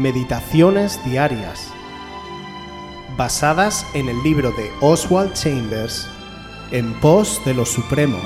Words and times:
Meditaciones 0.00 0.98
Diarias, 1.04 1.70
basadas 3.18 3.86
en 3.92 4.08
el 4.08 4.22
libro 4.22 4.50
de 4.52 4.70
Oswald 4.80 5.34
Chambers, 5.34 6.08
En 6.70 6.98
pos 7.00 7.38
de 7.44 7.52
lo 7.52 7.66
Supremo. 7.66 8.16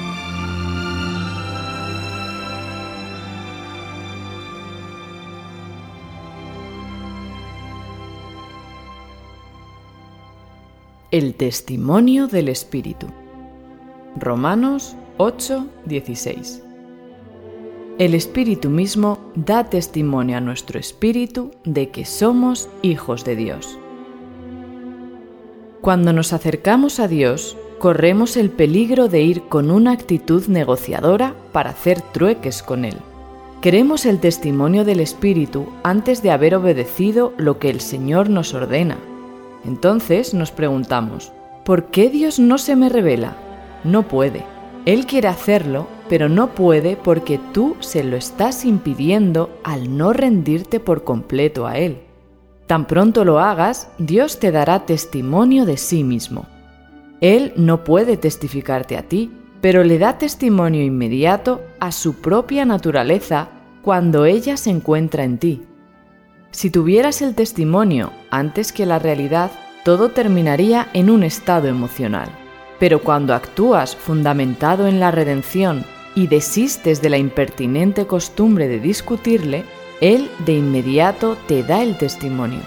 El 11.10 11.34
testimonio 11.34 12.28
del 12.28 12.50
Espíritu. 12.50 13.08
Romanos 14.14 14.94
8, 15.16 15.66
16. 15.86 16.62
El 17.98 18.14
Espíritu 18.14 18.70
mismo 18.70 19.13
da 19.34 19.64
testimonio 19.64 20.36
a 20.36 20.40
nuestro 20.40 20.78
espíritu 20.78 21.50
de 21.64 21.90
que 21.90 22.04
somos 22.04 22.68
hijos 22.82 23.24
de 23.24 23.36
Dios. 23.36 23.78
Cuando 25.80 26.12
nos 26.12 26.32
acercamos 26.32 27.00
a 27.00 27.08
Dios, 27.08 27.56
corremos 27.78 28.36
el 28.36 28.50
peligro 28.50 29.08
de 29.08 29.22
ir 29.22 29.42
con 29.42 29.70
una 29.70 29.92
actitud 29.92 30.46
negociadora 30.46 31.34
para 31.52 31.70
hacer 31.70 32.00
trueques 32.00 32.62
con 32.62 32.84
Él. 32.84 32.96
Queremos 33.60 34.06
el 34.06 34.20
testimonio 34.20 34.84
del 34.84 35.00
Espíritu 35.00 35.66
antes 35.82 36.22
de 36.22 36.30
haber 36.30 36.54
obedecido 36.54 37.32
lo 37.36 37.58
que 37.58 37.70
el 37.70 37.80
Señor 37.80 38.30
nos 38.30 38.54
ordena. 38.54 38.98
Entonces 39.64 40.34
nos 40.34 40.52
preguntamos, 40.52 41.32
¿por 41.64 41.86
qué 41.86 42.08
Dios 42.10 42.38
no 42.38 42.58
se 42.58 42.76
me 42.76 42.88
revela? 42.88 43.36
No 43.82 44.06
puede. 44.06 44.44
Él 44.86 45.06
quiere 45.06 45.28
hacerlo, 45.28 45.86
pero 46.08 46.28
no 46.28 46.54
puede 46.54 46.96
porque 46.96 47.40
tú 47.52 47.76
se 47.80 48.04
lo 48.04 48.16
estás 48.16 48.64
impidiendo 48.64 49.50
al 49.64 49.96
no 49.96 50.12
rendirte 50.12 50.80
por 50.80 51.04
completo 51.04 51.66
a 51.66 51.78
Él. 51.78 52.00
Tan 52.66 52.86
pronto 52.86 53.24
lo 53.24 53.40
hagas, 53.40 53.88
Dios 53.98 54.38
te 54.38 54.50
dará 54.50 54.86
testimonio 54.86 55.66
de 55.66 55.76
sí 55.76 56.04
mismo. 56.04 56.46
Él 57.20 57.52
no 57.56 57.84
puede 57.84 58.16
testificarte 58.16 58.96
a 58.96 59.02
ti, 59.02 59.30
pero 59.60 59.84
le 59.84 59.98
da 59.98 60.18
testimonio 60.18 60.82
inmediato 60.82 61.62
a 61.80 61.92
su 61.92 62.20
propia 62.20 62.64
naturaleza 62.64 63.48
cuando 63.82 64.24
ella 64.24 64.56
se 64.56 64.70
encuentra 64.70 65.24
en 65.24 65.38
ti. 65.38 65.62
Si 66.50 66.70
tuvieras 66.70 67.22
el 67.22 67.34
testimonio 67.34 68.12
antes 68.30 68.72
que 68.72 68.86
la 68.86 68.98
realidad, 68.98 69.50
todo 69.84 70.10
terminaría 70.10 70.88
en 70.92 71.10
un 71.10 71.22
estado 71.22 71.68
emocional. 71.68 72.28
Pero 72.78 73.00
cuando 73.00 73.34
actúas 73.34 73.96
fundamentado 73.96 74.86
en 74.86 75.00
la 75.00 75.10
redención 75.10 75.84
y 76.14 76.26
desistes 76.26 77.02
de 77.02 77.10
la 77.10 77.18
impertinente 77.18 78.06
costumbre 78.06 78.68
de 78.68 78.80
discutirle, 78.80 79.64
Él 80.00 80.30
de 80.44 80.54
inmediato 80.54 81.36
te 81.46 81.62
da 81.62 81.82
el 81.82 81.96
testimonio. 81.96 82.60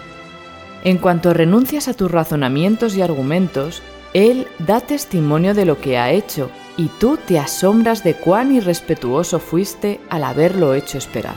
En 0.83 0.97
cuanto 0.97 1.33
renuncias 1.33 1.87
a 1.87 1.93
tus 1.93 2.11
razonamientos 2.11 2.95
y 2.95 3.01
argumentos, 3.01 3.81
Él 4.13 4.47
da 4.59 4.79
testimonio 4.79 5.53
de 5.53 5.65
lo 5.65 5.79
que 5.79 5.97
ha 5.97 6.11
hecho 6.11 6.49
y 6.77 6.89
tú 6.99 7.17
te 7.17 7.39
asombras 7.39 8.03
de 8.03 8.13
cuán 8.13 8.55
irrespetuoso 8.55 9.39
fuiste 9.39 9.99
al 10.09 10.23
haberlo 10.23 10.73
hecho 10.73 10.97
esperar. 10.97 11.35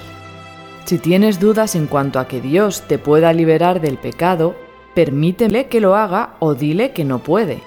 Si 0.84 0.98
tienes 0.98 1.41
dudas 1.41 1.75
en 1.75 1.86
cuanto 1.86 2.19
a 2.19 2.28
que 2.28 2.41
Dios 2.41 2.83
te 2.83 2.98
pueda 2.98 3.33
liberar 3.33 3.81
del 3.81 3.97
pecado, 3.97 4.55
permítele 4.94 5.69
que 5.69 5.81
lo 5.81 5.94
haga 5.94 6.34
o 6.41 6.55
dile 6.55 6.92
que 6.92 7.05
no 7.05 7.20
puede. 7.20 7.62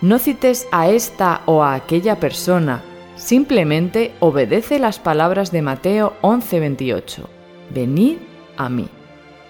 No 0.00 0.18
cites 0.18 0.66
a 0.72 0.88
esta 0.88 1.42
o 1.46 1.62
a 1.62 1.74
aquella 1.74 2.16
persona, 2.18 2.82
simplemente 3.22 4.12
obedece 4.18 4.78
las 4.78 4.98
palabras 4.98 5.52
de 5.52 5.62
Mateo 5.62 6.14
11:28. 6.22 7.28
Venid 7.70 8.18
a 8.56 8.68
mí. 8.68 8.88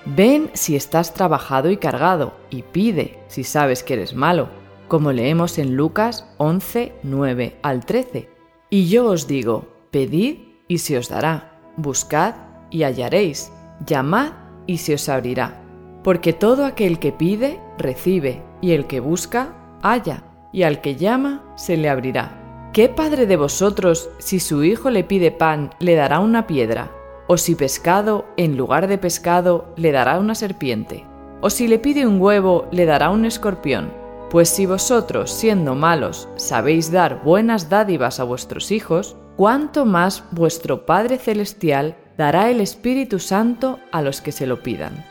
Ven 0.04 0.50
si 0.52 0.76
estás 0.76 1.14
trabajado 1.14 1.70
y 1.70 1.78
cargado, 1.78 2.34
y 2.50 2.62
pide 2.62 3.20
si 3.28 3.44
sabes 3.44 3.82
que 3.82 3.94
eres 3.94 4.14
malo, 4.14 4.48
como 4.88 5.12
leemos 5.12 5.58
en 5.58 5.74
Lucas 5.74 6.28
11, 6.36 6.92
9 7.02 7.56
al 7.62 7.86
13. 7.86 8.28
Y 8.68 8.88
yo 8.88 9.06
os 9.06 9.26
digo, 9.26 9.68
pedid 9.90 10.38
y 10.68 10.78
se 10.78 10.98
os 10.98 11.08
dará, 11.08 11.60
buscad 11.76 12.34
y 12.70 12.82
hallaréis, 12.82 13.52
llamad 13.86 14.32
y 14.66 14.78
se 14.78 14.94
os 14.94 15.08
abrirá. 15.08 15.62
Porque 16.04 16.32
todo 16.32 16.66
aquel 16.66 16.98
que 16.98 17.12
pide, 17.12 17.60
recibe, 17.78 18.42
y 18.60 18.72
el 18.72 18.86
que 18.86 19.00
busca, 19.00 19.54
halla 19.82 20.24
y 20.52 20.64
al 20.64 20.80
que 20.80 20.96
llama 20.96 21.42
se 21.56 21.76
le 21.76 21.88
abrirá. 21.88 22.41
¿Qué 22.72 22.88
padre 22.88 23.26
de 23.26 23.36
vosotros, 23.36 24.08
si 24.16 24.40
su 24.40 24.64
hijo 24.64 24.88
le 24.88 25.04
pide 25.04 25.30
pan, 25.30 25.74
le 25.78 25.94
dará 25.94 26.20
una 26.20 26.46
piedra? 26.46 26.90
¿O 27.26 27.36
si 27.36 27.54
pescado, 27.54 28.24
en 28.38 28.56
lugar 28.56 28.86
de 28.86 28.96
pescado, 28.96 29.74
le 29.76 29.92
dará 29.92 30.18
una 30.18 30.34
serpiente? 30.34 31.04
¿O 31.42 31.50
si 31.50 31.68
le 31.68 31.78
pide 31.78 32.06
un 32.06 32.18
huevo, 32.18 32.68
le 32.72 32.86
dará 32.86 33.10
un 33.10 33.26
escorpión? 33.26 33.92
Pues 34.30 34.48
si 34.48 34.64
vosotros, 34.64 35.30
siendo 35.30 35.74
malos, 35.74 36.30
sabéis 36.36 36.90
dar 36.90 37.22
buenas 37.22 37.68
dádivas 37.68 38.20
a 38.20 38.24
vuestros 38.24 38.70
hijos, 38.70 39.16
¿cuánto 39.36 39.84
más 39.84 40.24
vuestro 40.30 40.86
Padre 40.86 41.18
Celestial 41.18 41.98
dará 42.16 42.50
el 42.50 42.62
Espíritu 42.62 43.18
Santo 43.18 43.80
a 43.90 44.00
los 44.00 44.22
que 44.22 44.32
se 44.32 44.46
lo 44.46 44.62
pidan? 44.62 45.04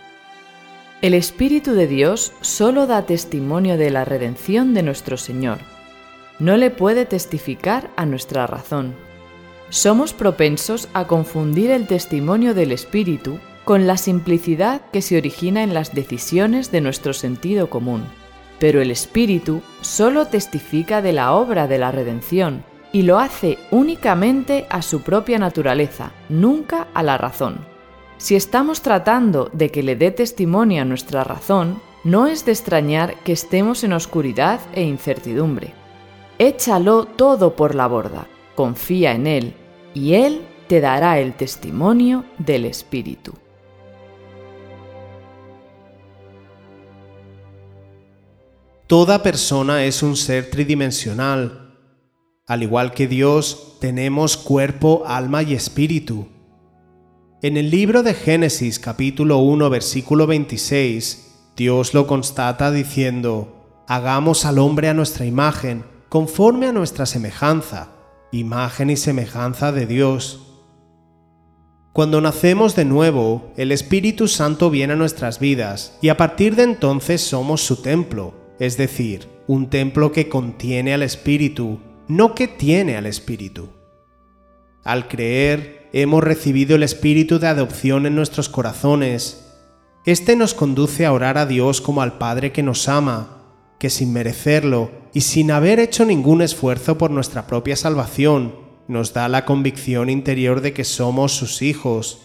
El 1.03 1.13
Espíritu 1.13 1.73
de 1.73 1.85
Dios 1.85 2.33
solo 2.41 2.87
da 2.87 3.05
testimonio 3.05 3.77
de 3.77 3.91
la 3.91 4.03
redención 4.03 4.73
de 4.73 4.81
nuestro 4.81 5.15
Señor. 5.15 5.59
No 6.41 6.57
le 6.57 6.71
puede 6.71 7.05
testificar 7.05 7.91
a 7.97 8.07
nuestra 8.07 8.47
razón. 8.47 8.95
Somos 9.69 10.11
propensos 10.11 10.89
a 10.91 11.05
confundir 11.05 11.69
el 11.69 11.85
testimonio 11.85 12.55
del 12.55 12.71
Espíritu 12.71 13.37
con 13.63 13.85
la 13.85 13.95
simplicidad 13.95 14.81
que 14.91 15.03
se 15.03 15.19
origina 15.19 15.61
en 15.61 15.75
las 15.75 15.93
decisiones 15.93 16.71
de 16.71 16.81
nuestro 16.81 17.13
sentido 17.13 17.69
común. 17.69 18.05
Pero 18.57 18.81
el 18.81 18.89
Espíritu 18.89 19.61
solo 19.81 20.25
testifica 20.25 21.03
de 21.03 21.13
la 21.13 21.33
obra 21.33 21.67
de 21.67 21.77
la 21.77 21.91
redención 21.91 22.63
y 22.91 23.03
lo 23.03 23.19
hace 23.19 23.59
únicamente 23.69 24.65
a 24.71 24.81
su 24.81 25.03
propia 25.03 25.37
naturaleza, 25.37 26.11
nunca 26.27 26.87
a 26.95 27.03
la 27.03 27.19
razón. 27.19 27.59
Si 28.17 28.35
estamos 28.35 28.81
tratando 28.81 29.51
de 29.53 29.69
que 29.69 29.83
le 29.83 29.95
dé 29.95 30.09
testimonio 30.09 30.81
a 30.81 30.85
nuestra 30.85 31.23
razón, 31.23 31.79
no 32.03 32.25
es 32.25 32.45
de 32.45 32.53
extrañar 32.53 33.13
que 33.23 33.31
estemos 33.31 33.83
en 33.83 33.93
oscuridad 33.93 34.59
e 34.73 34.81
incertidumbre. 34.81 35.79
Échalo 36.43 37.05
todo 37.05 37.55
por 37.55 37.75
la 37.75 37.85
borda, 37.85 38.27
confía 38.55 39.11
en 39.11 39.27
Él, 39.27 39.53
y 39.93 40.15
Él 40.15 40.41
te 40.67 40.81
dará 40.81 41.19
el 41.19 41.35
testimonio 41.35 42.25
del 42.39 42.65
Espíritu. 42.65 43.33
Toda 48.87 49.21
persona 49.21 49.85
es 49.85 50.01
un 50.01 50.15
ser 50.15 50.49
tridimensional. 50.49 51.75
Al 52.47 52.63
igual 52.63 52.91
que 52.91 53.07
Dios, 53.07 53.77
tenemos 53.79 54.35
cuerpo, 54.35 55.03
alma 55.05 55.43
y 55.43 55.53
espíritu. 55.53 56.27
En 57.43 57.55
el 57.55 57.69
libro 57.69 58.01
de 58.01 58.15
Génesis 58.15 58.79
capítulo 58.79 59.37
1 59.37 59.69
versículo 59.69 60.25
26, 60.25 61.51
Dios 61.55 61.93
lo 61.93 62.07
constata 62.07 62.71
diciendo, 62.71 63.83
Hagamos 63.87 64.45
al 64.45 64.57
hombre 64.57 64.89
a 64.89 64.95
nuestra 64.95 65.27
imagen, 65.27 65.90
conforme 66.11 66.67
a 66.67 66.73
nuestra 66.73 67.05
semejanza, 67.05 67.87
imagen 68.33 68.89
y 68.89 68.97
semejanza 68.97 69.71
de 69.71 69.85
Dios. 69.85 70.41
Cuando 71.93 72.19
nacemos 72.19 72.75
de 72.75 72.83
nuevo, 72.83 73.53
el 73.55 73.71
Espíritu 73.71 74.27
Santo 74.27 74.69
viene 74.69 74.91
a 74.91 74.97
nuestras 74.97 75.39
vidas 75.39 75.97
y 76.01 76.09
a 76.09 76.17
partir 76.17 76.57
de 76.57 76.63
entonces 76.63 77.21
somos 77.21 77.61
su 77.61 77.81
templo, 77.81 78.33
es 78.59 78.75
decir, 78.75 79.29
un 79.47 79.69
templo 79.69 80.11
que 80.11 80.27
contiene 80.27 80.93
al 80.93 81.03
Espíritu, 81.03 81.79
no 82.09 82.35
que 82.35 82.49
tiene 82.49 82.97
al 82.97 83.05
Espíritu. 83.05 83.69
Al 84.83 85.07
creer, 85.07 85.87
hemos 85.93 86.25
recibido 86.25 86.75
el 86.75 86.83
Espíritu 86.83 87.39
de 87.39 87.47
adopción 87.47 88.05
en 88.05 88.15
nuestros 88.15 88.49
corazones. 88.49 89.49
Este 90.05 90.35
nos 90.35 90.53
conduce 90.55 91.05
a 91.05 91.13
orar 91.13 91.37
a 91.37 91.45
Dios 91.45 91.79
como 91.79 92.01
al 92.01 92.17
Padre 92.17 92.51
que 92.51 92.63
nos 92.63 92.89
ama, 92.89 93.40
que 93.81 93.89
sin 93.89 94.13
merecerlo 94.13 94.91
y 95.11 95.21
sin 95.21 95.49
haber 95.49 95.79
hecho 95.79 96.05
ningún 96.05 96.43
esfuerzo 96.43 96.99
por 96.99 97.09
nuestra 97.09 97.47
propia 97.47 97.75
salvación, 97.75 98.53
nos 98.87 99.11
da 99.11 99.27
la 99.27 99.43
convicción 99.43 100.07
interior 100.11 100.61
de 100.61 100.71
que 100.71 100.83
somos 100.83 101.31
sus 101.31 101.63
hijos. 101.63 102.19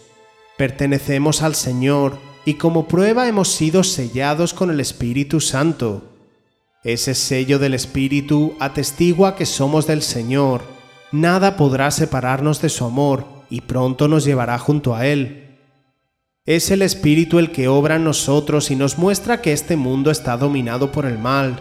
Pertenecemos 0.55 1.41
al 1.41 1.55
Señor 1.55 2.19
y 2.45 2.53
como 2.53 2.87
prueba 2.87 3.27
hemos 3.27 3.47
sido 3.47 3.83
sellados 3.83 4.53
con 4.53 4.69
el 4.69 4.79
Espíritu 4.79 5.41
Santo. 5.41 6.03
Ese 6.83 7.15
sello 7.15 7.57
del 7.57 7.73
Espíritu 7.73 8.53
atestigua 8.59 9.35
que 9.35 9.47
somos 9.47 9.87
del 9.87 10.03
Señor. 10.03 10.61
Nada 11.11 11.57
podrá 11.57 11.89
separarnos 11.89 12.61
de 12.61 12.69
su 12.69 12.85
amor 12.85 13.25
y 13.49 13.61
pronto 13.61 14.07
nos 14.07 14.25
llevará 14.25 14.59
junto 14.59 14.93
a 14.93 15.07
Él. 15.07 15.46
Es 16.47 16.71
el 16.71 16.81
Espíritu 16.81 17.39
el 17.39 17.51
que 17.51 17.67
obra 17.67 17.97
en 17.97 18.05
nosotros 18.05 18.71
y 18.71 18.77
nos 18.77 18.97
muestra 18.97 19.41
que 19.41 19.51
este 19.51 19.75
mundo 19.75 20.11
está 20.11 20.37
dominado 20.37 20.93
por 20.93 21.05
el 21.05 21.19
mal. 21.19 21.59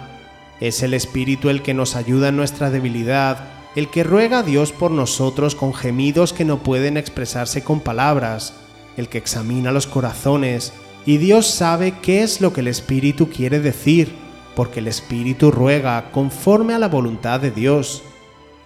Es 0.60 0.80
el 0.84 0.94
Espíritu 0.94 1.50
el 1.50 1.60
que 1.62 1.74
nos 1.74 1.96
ayuda 1.96 2.28
en 2.28 2.36
nuestra 2.36 2.70
debilidad, 2.70 3.48
el 3.74 3.90
que 3.90 4.04
ruega 4.04 4.38
a 4.38 4.42
Dios 4.44 4.70
por 4.70 4.92
nosotros 4.92 5.56
con 5.56 5.74
gemidos 5.74 6.32
que 6.32 6.44
no 6.44 6.62
pueden 6.62 6.96
expresarse 6.96 7.64
con 7.64 7.80
palabras, 7.80 8.54
el 8.96 9.08
que 9.08 9.18
examina 9.18 9.72
los 9.72 9.88
corazones 9.88 10.72
y 11.04 11.16
Dios 11.16 11.48
sabe 11.48 11.94
qué 12.00 12.22
es 12.22 12.40
lo 12.40 12.52
que 12.52 12.60
el 12.60 12.68
Espíritu 12.68 13.28
quiere 13.28 13.58
decir, 13.58 14.14
porque 14.54 14.78
el 14.78 14.86
Espíritu 14.86 15.50
ruega 15.50 16.12
conforme 16.12 16.74
a 16.74 16.78
la 16.78 16.86
voluntad 16.86 17.40
de 17.40 17.50
Dios. 17.50 18.04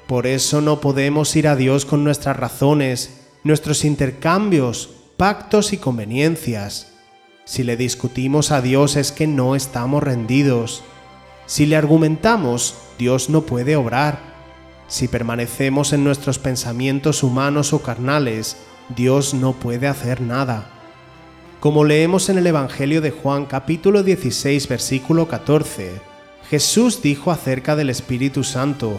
Por 0.07 0.27
eso 0.27 0.61
no 0.61 0.83
podemos 0.83 1.35
ir 1.35 1.49
a 1.49 1.57
Dios 1.57 1.87
con 1.87 2.05
nuestras 2.05 2.37
razones, 2.37 3.23
nuestros 3.43 3.87
intercambios, 3.87 5.00
pactos 5.21 5.75
y 5.75 5.77
conveniencias. 5.77 6.95
Si 7.45 7.63
le 7.63 7.77
discutimos 7.77 8.51
a 8.51 8.63
Dios 8.63 8.97
es 8.97 9.13
que 9.13 9.27
no 9.27 9.55
estamos 9.55 10.03
rendidos. 10.03 10.83
Si 11.45 11.67
le 11.67 11.77
argumentamos, 11.77 12.75
Dios 12.99 13.29
no 13.29 13.43
puede 13.43 13.77
obrar. 13.77 14.19
Si 14.89 15.09
permanecemos 15.09 15.93
en 15.93 16.05
nuestros 16.05 16.39
pensamientos 16.39 17.23
humanos 17.23 17.75
o 17.75 17.83
carnales, 17.83 18.57
Dios 18.97 19.35
no 19.35 19.53
puede 19.53 19.89
hacer 19.89 20.23
nada. 20.23 20.71
Como 21.61 21.85
leemos 21.85 22.31
en 22.31 22.39
el 22.39 22.47
Evangelio 22.47 23.03
de 23.03 23.11
Juan 23.11 23.45
capítulo 23.45 24.03
16 24.03 24.69
versículo 24.69 25.29
14, 25.29 26.01
Jesús 26.49 27.03
dijo 27.03 27.31
acerca 27.31 27.77
del 27.77 27.91
Espíritu 27.91 28.43
Santo, 28.43 28.99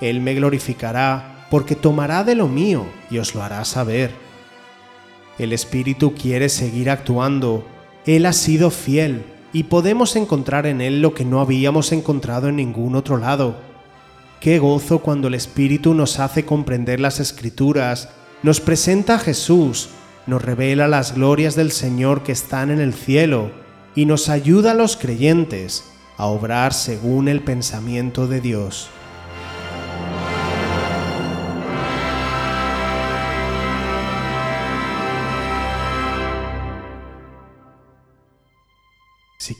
Él 0.00 0.20
me 0.20 0.34
glorificará 0.34 1.46
porque 1.52 1.76
tomará 1.76 2.24
de 2.24 2.34
lo 2.34 2.48
mío 2.48 2.84
y 3.10 3.18
os 3.18 3.36
lo 3.36 3.44
hará 3.44 3.64
saber. 3.64 4.25
El 5.38 5.52
Espíritu 5.52 6.14
quiere 6.14 6.48
seguir 6.48 6.88
actuando, 6.88 7.66
Él 8.06 8.24
ha 8.24 8.32
sido 8.32 8.70
fiel 8.70 9.24
y 9.52 9.64
podemos 9.64 10.16
encontrar 10.16 10.66
en 10.66 10.80
Él 10.80 11.02
lo 11.02 11.12
que 11.12 11.24
no 11.24 11.40
habíamos 11.40 11.92
encontrado 11.92 12.48
en 12.48 12.56
ningún 12.56 12.96
otro 12.96 13.18
lado. 13.18 13.56
Qué 14.40 14.58
gozo 14.58 15.00
cuando 15.00 15.28
el 15.28 15.34
Espíritu 15.34 15.92
nos 15.92 16.18
hace 16.20 16.44
comprender 16.44 17.00
las 17.00 17.20
Escrituras, 17.20 18.08
nos 18.42 18.60
presenta 18.60 19.16
a 19.16 19.18
Jesús, 19.18 19.90
nos 20.26 20.42
revela 20.42 20.88
las 20.88 21.14
glorias 21.14 21.54
del 21.54 21.70
Señor 21.70 22.22
que 22.22 22.32
están 22.32 22.70
en 22.70 22.80
el 22.80 22.94
cielo 22.94 23.50
y 23.94 24.06
nos 24.06 24.28
ayuda 24.28 24.72
a 24.72 24.74
los 24.74 24.96
creyentes 24.96 25.84
a 26.16 26.26
obrar 26.26 26.72
según 26.72 27.28
el 27.28 27.42
pensamiento 27.42 28.26
de 28.26 28.40
Dios. 28.40 28.88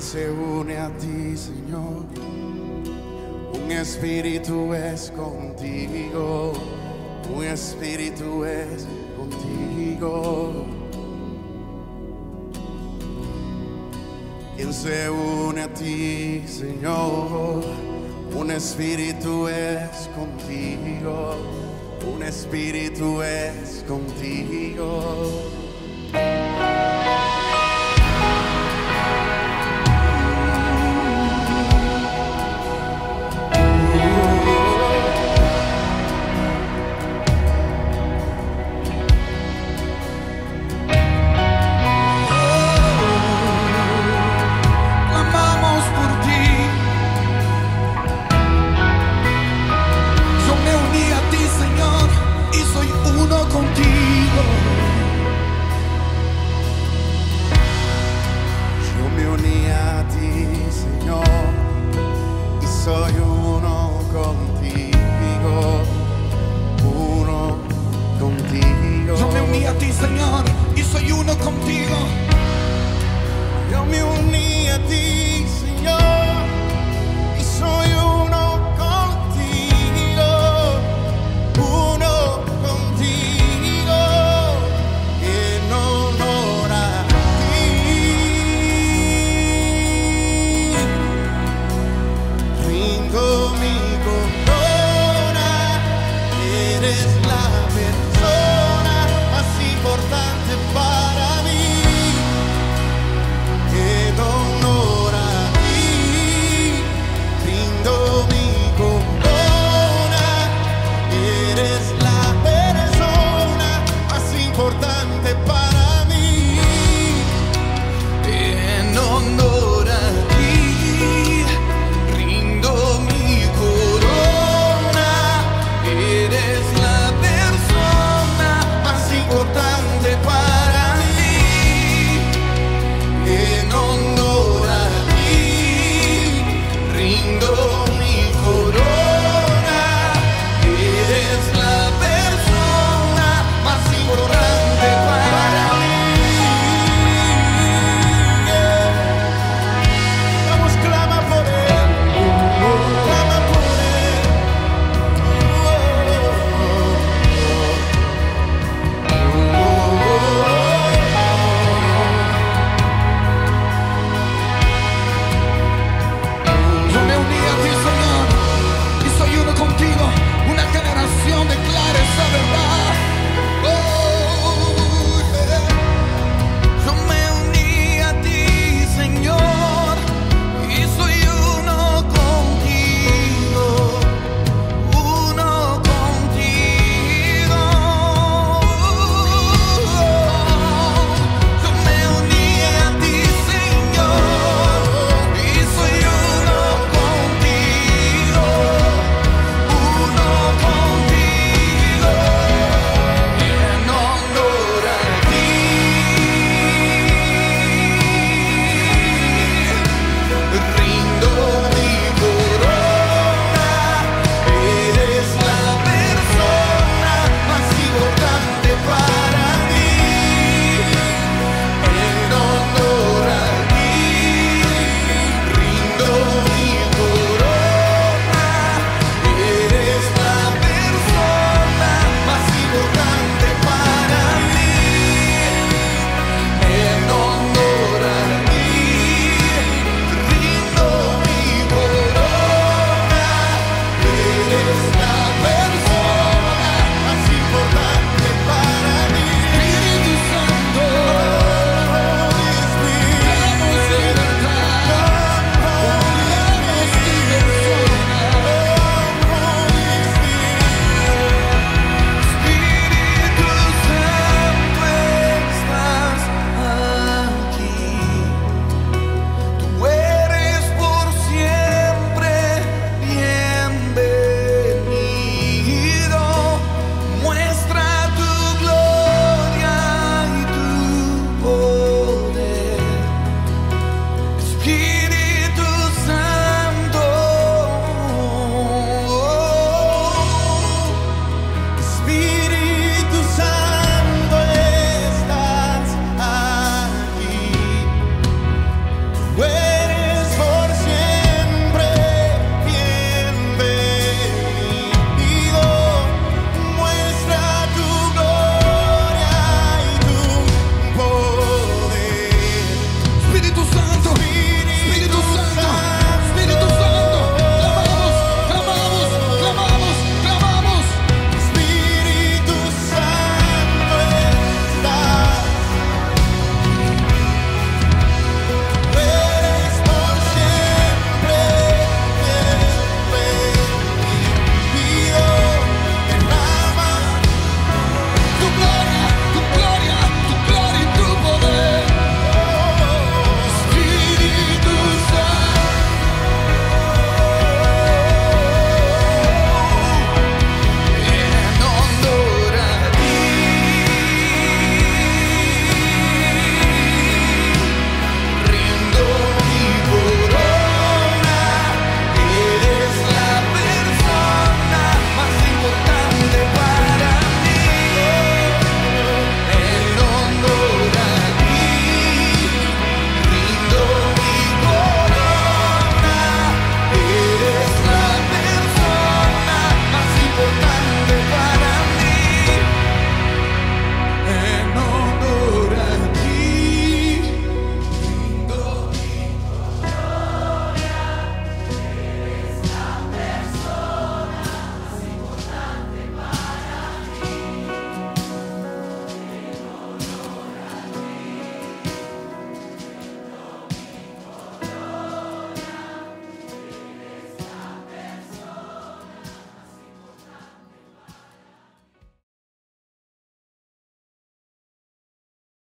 se 0.00 0.30
une 0.30 0.76
a 0.78 0.88
ti, 0.98 1.36
Señor. 1.36 2.06
Un 3.52 3.70
espíritu 3.70 4.72
es 4.72 5.10
contigo, 5.10 6.52
un 7.34 7.44
espíritu 7.44 8.44
es 8.44 8.86
contigo. 9.16 10.64
Quien 14.56 14.72
se 14.72 15.10
une 15.10 15.62
a 15.62 15.74
ti, 15.74 16.42
Señor. 16.46 17.62
Un 18.34 18.50
espíritu 18.52 19.48
es 19.48 20.08
contigo, 20.14 21.36
un 22.14 22.22
espíritu 22.22 23.20
es 23.22 23.84
contigo. 23.86 25.69
Yo 73.80 73.86
me 73.86 74.02
uní 74.04 74.68
a 74.68 74.78
ti, 74.88 75.29